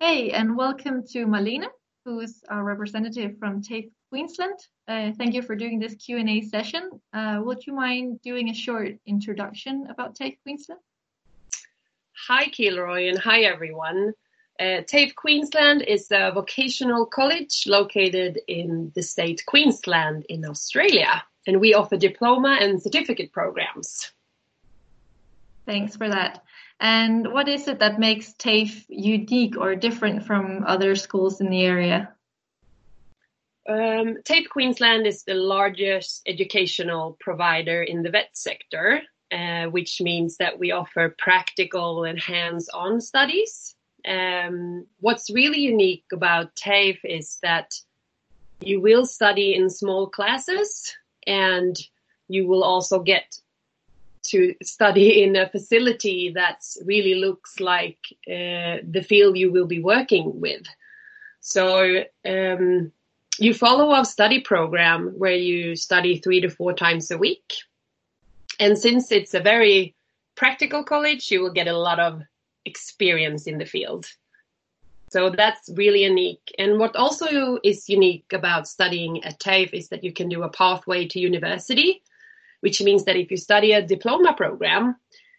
[0.00, 1.66] Hey, and welcome to Malene,
[2.04, 4.56] who is our representative from TAFE Queensland.
[4.86, 7.00] Uh, thank you for doing this Q&A session.
[7.12, 10.80] Uh, would you mind doing a short introduction about TAFE Queensland?
[12.28, 14.12] Hi, Kilroy, and hi, everyone.
[14.60, 21.60] Uh, TAFE Queensland is a vocational college located in the state Queensland in Australia, and
[21.60, 24.12] we offer diploma and certificate programs.
[25.66, 26.44] Thanks for that.
[26.80, 31.64] And what is it that makes TAFE unique or different from other schools in the
[31.64, 32.14] area?
[33.68, 39.02] Um, TAFE Queensland is the largest educational provider in the vet sector,
[39.32, 43.74] uh, which means that we offer practical and hands-on studies.
[44.06, 47.74] Um, what's really unique about TAFE is that
[48.60, 50.94] you will study in small classes
[51.26, 51.76] and
[52.28, 53.38] you will also get
[54.30, 59.80] to study in a facility that really looks like uh, the field you will be
[59.80, 60.66] working with.
[61.40, 62.92] So um,
[63.38, 67.54] you follow a study program where you study three to four times a week.
[68.58, 69.94] And since it's a very
[70.34, 72.22] practical college, you will get a lot of
[72.64, 74.06] experience in the field.
[75.10, 76.54] So that's really unique.
[76.58, 80.50] And what also is unique about studying at TAFE is that you can do a
[80.50, 82.02] pathway to university
[82.60, 84.96] which means that if you study a diploma program,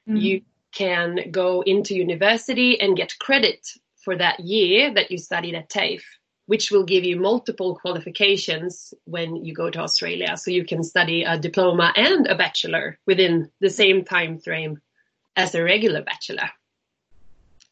[0.07, 0.17] mm-hmm.
[0.17, 3.67] you can go into university and get credit
[4.03, 6.03] for that year that you studied at TAFE,
[6.45, 10.37] which will give you multiple qualifications when you go to Australia.
[10.37, 14.81] So you can study a diploma and a bachelor within the same time frame
[15.35, 16.49] as a regular bachelor.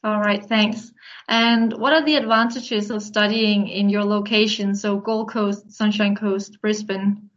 [0.03, 0.91] All right, thanks.
[1.27, 6.61] And what are the advantages of studying in your location, so Gold Coast, Sunshine Coast,
[6.61, 7.29] Brisbane?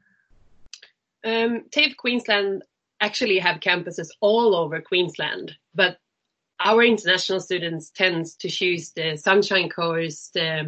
[1.25, 2.63] Um, TAFE Queensland
[3.01, 5.99] actually have campuses all over Queensland, but
[6.61, 10.65] our international students tend to choose the Sunshine Coast uh,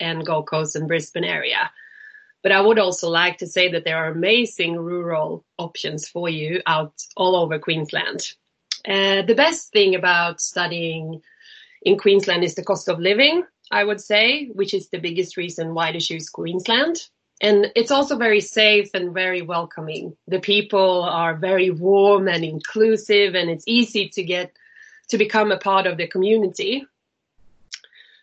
[0.00, 1.70] and Gold Coast and Brisbane area.
[2.42, 6.60] But I would also like to say that there are amazing rural options for you
[6.66, 8.32] out all over Queensland.
[8.86, 11.20] Uh, the best thing about studying
[11.82, 15.74] in Queensland is the cost of living, I would say, which is the biggest reason
[15.74, 17.08] why to choose Queensland
[17.40, 20.16] and it's also very safe and very welcoming.
[20.26, 24.52] The people are very warm and inclusive, and it's easy to get
[25.08, 26.86] to become a part of the community.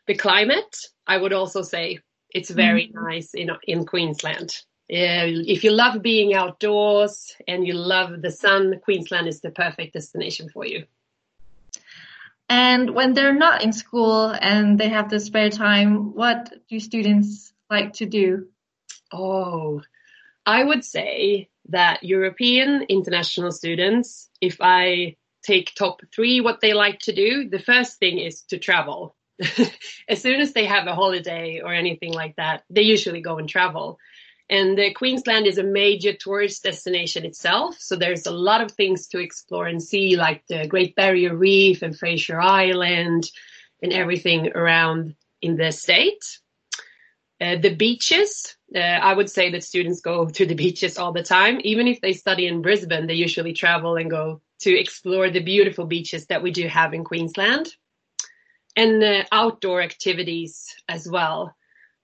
[0.08, 2.96] The climate, I would also say, it's very mm.
[2.96, 4.58] nice in in Queensland.
[4.92, 9.94] Uh, if you love being outdoors and you love the sun, Queensland is the perfect
[9.94, 10.86] destination for you.
[12.50, 17.54] And when they're not in school and they have the spare time, what do students
[17.70, 18.48] like to do?
[19.14, 19.82] Oh,
[20.46, 27.00] I would say that European international students, if I take top three, what they like
[27.02, 29.16] to do, the first thing is to travel.
[30.10, 33.48] as soon as they have a holiday or anything like that, they usually go and
[33.48, 34.00] travel.
[34.50, 37.78] And uh, Queensland is a major tourist destination itself.
[37.80, 41.82] So there's a lot of things to explore and see, like the Great Barrier Reef
[41.82, 43.30] and Fraser Island
[43.82, 46.40] and everything around in the state.
[47.44, 51.24] Uh, the beaches, uh, I would say that students go to the beaches all the
[51.24, 51.60] time.
[51.64, 55.86] Even if they study in Brisbane, they usually travel and go to explore the beautiful
[55.86, 57.76] beaches that we do have in Queensland.
[58.76, 61.56] And uh, outdoor activities as well.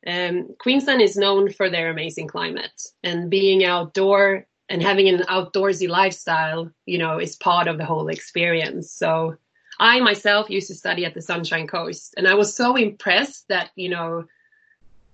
[0.06, 5.90] Um, Queensland is known for their amazing climate and being outdoor and having an outdoorsy
[5.90, 8.92] lifestyle, you know, is part of the whole experience.
[8.92, 9.36] So
[9.80, 13.72] I myself used to study at the Sunshine Coast and I was so impressed that,
[13.76, 14.26] you know,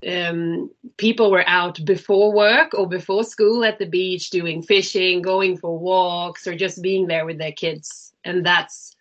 [0.05, 5.57] um, people were out before work or before school at the beach doing fishing, going
[5.57, 8.13] for walks, or just being there with their kids.
[8.23, 8.95] And that's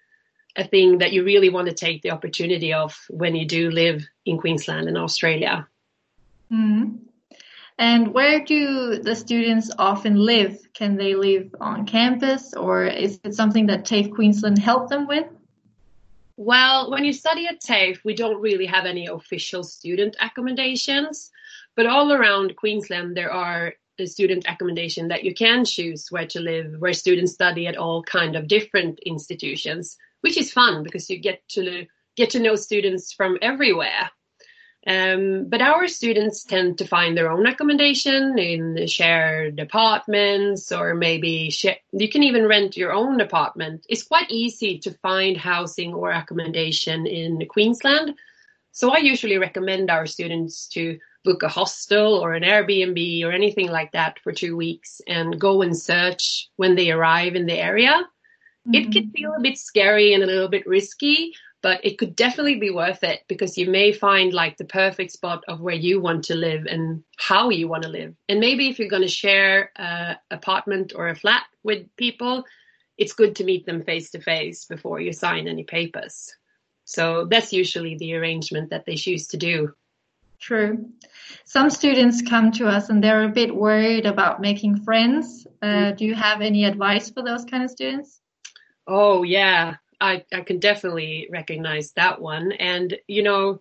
[0.56, 4.06] a thing that you really want to take the opportunity of when you do live
[4.24, 5.66] in Queensland and Australia.
[6.52, 6.96] Mm-hmm.
[7.76, 10.60] And where do the students often live?
[10.74, 15.26] Can they live on campus or is it something that TAFE Queensland helped them with?
[16.36, 21.30] Well, when you study at TAFE, we don't really have any official student accommodations,
[21.76, 26.74] but all around Queensland there are student accommodation that you can choose where to live,
[26.80, 31.46] where students study at all kind of different institutions, which is fun because you get
[31.50, 31.86] to
[32.16, 34.10] get to know students from everywhere.
[34.86, 41.50] Um, but our students tend to find their own accommodation in shared apartments, or maybe
[41.92, 43.86] you can even rent your own apartment.
[43.88, 48.14] It's quite easy to find housing or accommodation in Queensland.
[48.72, 53.70] So I usually recommend our students to book a hostel or an Airbnb or anything
[53.70, 58.02] like that for two weeks and go and search when they arrive in the area.
[58.68, 58.74] Mm-hmm.
[58.74, 61.34] It can feel a bit scary and a little bit risky,
[61.64, 65.42] but it could definitely be worth it because you may find like the perfect spot
[65.48, 68.14] of where you want to live and how you want to live.
[68.28, 72.44] And maybe if you're going to share a apartment or a flat with people,
[72.98, 76.36] it's good to meet them face to face before you sign any papers.
[76.84, 79.72] So that's usually the arrangement that they choose to do.
[80.38, 80.90] True.
[81.46, 85.46] Some students come to us and they're a bit worried about making friends.
[85.62, 85.96] Uh, mm.
[85.96, 88.20] do you have any advice for those kind of students?
[88.86, 89.76] Oh, yeah.
[90.04, 92.52] I, I can definitely recognize that one.
[92.52, 93.60] And, you know,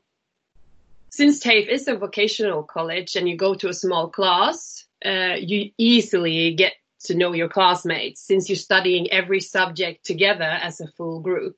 [1.10, 5.72] since TAFE is a vocational college and you go to a small class, uh, you
[5.78, 6.74] easily get
[7.06, 11.58] to know your classmates since you're studying every subject together as a full group.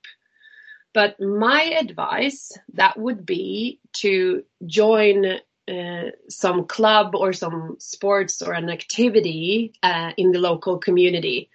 [0.94, 8.54] But my advice that would be to join uh, some club or some sports or
[8.54, 11.50] an activity uh, in the local community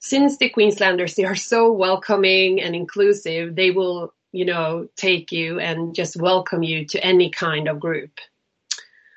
[0.00, 5.58] since the Queenslanders they are so welcoming and inclusive, they will you know take you
[5.58, 8.18] and just welcome you to any kind of group.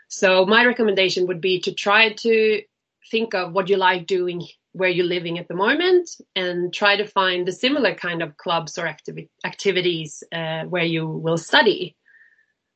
[0.08, 2.62] So my recommendation would be to try to
[3.10, 7.06] think of what you like doing where you're living at the moment and try to
[7.06, 11.96] find the similar kind of clubs or activi- activities uh, where you will study.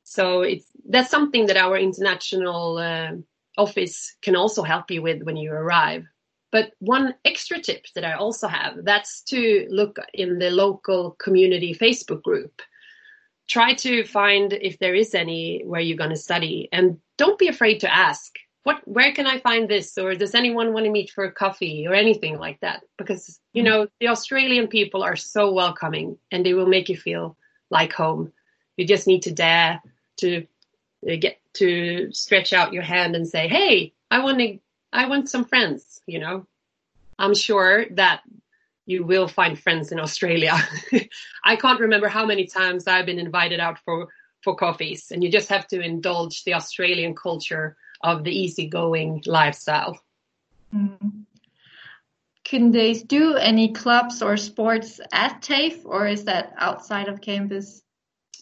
[0.04, 3.12] So it's that's something that our international uh,
[3.58, 6.06] office can also help you with when you arrive.
[6.56, 11.76] But one extra tip that I also have, that's to look in the local community
[11.76, 12.62] Facebook group.
[13.50, 17.50] Try to find if there is any where you're going to study and don't be
[17.50, 18.32] afraid to ask
[18.64, 21.88] what where can I find this or does anyone want to meet for a coffee
[21.90, 26.54] or anything like that because you know the Australian people are so welcoming and they
[26.54, 27.36] will make you feel
[27.70, 28.32] like home.
[28.78, 29.82] You just need to dare
[30.22, 30.48] to
[31.06, 34.58] uh, get to stretch out your hand and say, "Hey, I want to
[34.96, 36.48] I want some friends, you know.
[37.20, 38.22] I'm sure that
[38.86, 40.56] you will find friends in Australia.
[41.44, 44.08] I can't remember how many times I've been invited out for,
[44.42, 50.00] for coffees, and you just have to indulge the Australian culture of the easygoing lifestyle.
[50.74, 51.26] Mm.
[52.44, 57.82] Can they do any clubs or sports at TAFE, or is that outside of campus?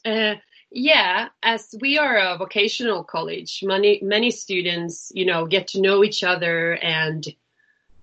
[0.05, 0.35] Uh,
[0.73, 6.03] yeah, as we are a vocational college, many many students, you know, get to know
[6.03, 7.25] each other and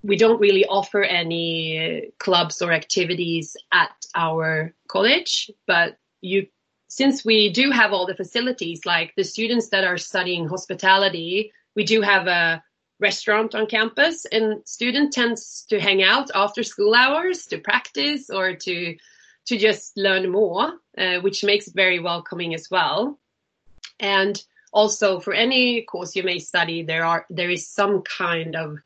[0.02, 6.46] we don't really offer any clubs or activities at our college, but you
[6.88, 11.84] since we do have all the facilities like the students that are studying hospitality, we
[11.84, 12.62] do have a
[13.00, 18.54] restaurant on campus and student tends to hang out after school hours to practice or
[18.54, 18.96] to
[19.46, 23.18] to just learn more, uh, which makes it very welcoming as well.
[23.98, 24.42] And
[24.72, 28.78] also for any course you may study, there are there is some kind of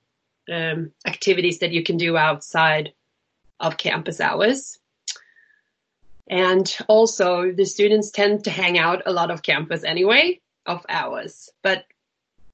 [0.50, 2.92] um, activities that you can do outside
[3.60, 4.78] of campus hours.
[6.26, 11.50] And also the students tend to hang out a lot of campus anyway of hours,
[11.62, 11.84] but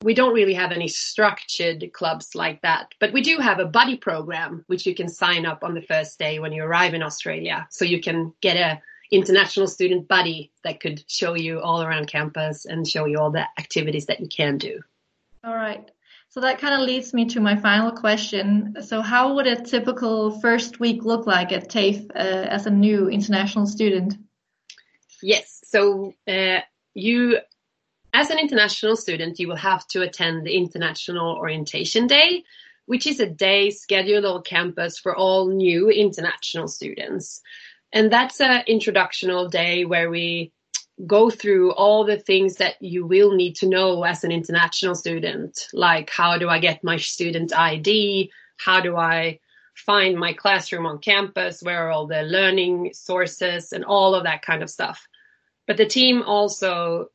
[0.03, 3.97] we don't really have any structured clubs like that, but we do have a buddy
[3.97, 7.67] program which you can sign up on the first day when you arrive in Australia.
[7.71, 8.81] So you can get a
[9.13, 13.47] international student buddy that could show you all around campus and show you all the
[13.59, 14.81] activities that you can do.
[15.45, 15.91] All right.
[16.29, 18.77] So that kind of leads me to my final question.
[18.83, 23.09] So how would a typical first week look like at TAFE uh, as a new
[23.09, 24.15] international student?
[25.23, 25.61] Yes.
[25.65, 26.61] So uh,
[26.95, 27.39] you
[28.13, 32.45] as an international student, you will have to attend the International Orientation Day,
[32.87, 37.41] which is a day scheduled on campus for all new international students.
[37.93, 40.53] And that's an introductional day where we
[41.07, 45.69] go through all the things that you will need to know as an international student,
[45.73, 48.31] like how do I get my student ID?
[48.59, 49.39] How do I
[49.75, 51.63] find my classroom on campus?
[51.63, 55.07] Where are all the learning sources and all of that kind of stuff?
[55.67, 57.09] But the team also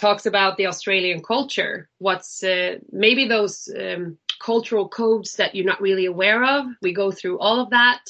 [0.00, 1.88] talks about the Australian culture.
[1.98, 6.66] What's uh, maybe those um, cultural codes that you're not really aware of.
[6.82, 8.00] We go through all of that.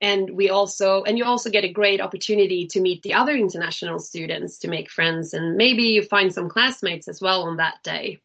[0.00, 3.98] And we also, and you also get a great opportunity to meet the other international
[3.98, 8.20] students to make friends, and maybe you find some classmates as well on that day.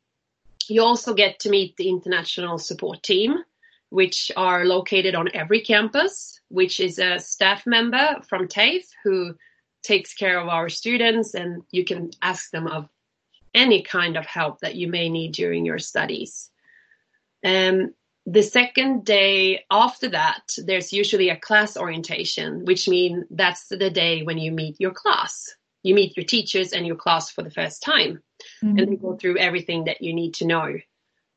[0.68, 3.38] You also get to meet the international support team,
[3.89, 9.36] which are located on every campus, which is a staff member from TAFE who
[9.84, 12.90] takes care of our students and you can ask them of
[13.54, 16.50] any kind of help that you may need during your studies.
[17.44, 17.94] Um,
[18.26, 24.22] the second day after that, there's usually a class orientation, which means that's the day
[24.24, 25.48] when you meet your class.
[25.82, 28.22] You meet your teachers and your class for the first time,
[28.64, 28.78] mm-hmm.
[28.78, 30.76] and they go through everything that you need to know.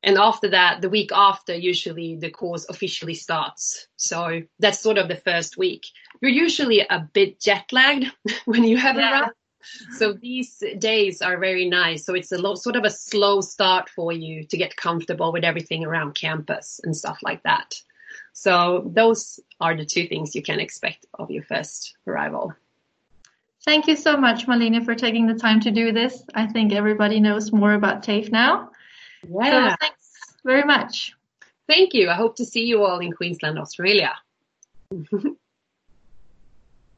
[0.03, 3.87] And after that, the week after, usually the course officially starts.
[3.97, 5.87] So that's sort of the first week.
[6.21, 8.11] You're usually a bit jet lagged
[8.45, 9.21] when you have yeah.
[9.21, 9.35] arrived.
[9.97, 12.05] So these days are very nice.
[12.05, 15.45] So it's a lo- sort of a slow start for you to get comfortable with
[15.45, 17.75] everything around campus and stuff like that.
[18.33, 22.53] So those are the two things you can expect of your first arrival.
[23.65, 26.25] Thank you so much, Malina, for taking the time to do this.
[26.35, 28.72] I think everybody knows more about TAFE now.
[29.29, 29.71] Yeah.
[29.71, 31.15] So thanks very much.
[31.69, 32.11] Thank you.
[32.11, 34.13] I hope to see you all in Queensland, Australia.